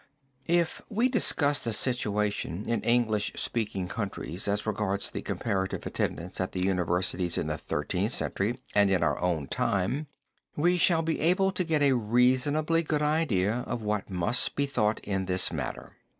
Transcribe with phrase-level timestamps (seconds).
[0.47, 6.53] If we discuss the situation in English speaking countries as regards the comparative attendance at
[6.53, 10.07] the universities in the Thirteenth Century and in our own time,
[10.55, 14.99] we shall be able to get a reasonably good idea of what must be thought
[15.01, 15.97] in this matter.